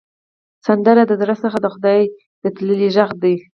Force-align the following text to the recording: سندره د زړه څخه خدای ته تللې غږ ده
سندره 0.67 1.03
د 1.07 1.11
زړه 1.21 1.35
څخه 1.43 1.59
خدای 1.75 2.01
ته 2.41 2.47
تللې 2.55 2.87
غږ 2.95 3.11
ده 3.21 3.33